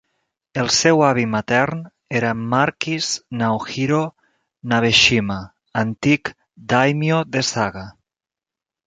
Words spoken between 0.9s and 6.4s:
avi matern era Marquis Naohiro Nabeshima, antic